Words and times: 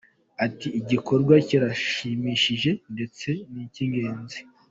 Ati 0.45 0.67
“Igikorwa 0.79 1.33
kirashimishije 1.47 2.71
ndetse 2.93 3.29
ni 3.51 3.63
ingenzi. 3.83 4.39